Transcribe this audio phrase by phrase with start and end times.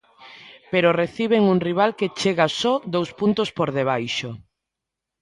[0.71, 4.29] Pero reciben un rival que chega só dous puntos por debaixo.